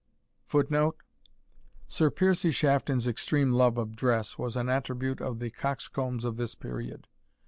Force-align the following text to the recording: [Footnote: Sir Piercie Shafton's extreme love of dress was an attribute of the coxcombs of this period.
[Footnote: 0.47 0.95
Sir 1.87 2.09
Piercie 2.09 2.49
Shafton's 2.51 3.07
extreme 3.07 3.51
love 3.51 3.77
of 3.77 3.95
dress 3.95 4.35
was 4.35 4.57
an 4.57 4.67
attribute 4.67 5.21
of 5.21 5.37
the 5.37 5.51
coxcombs 5.51 6.25
of 6.25 6.37
this 6.37 6.55
period. 6.55 7.07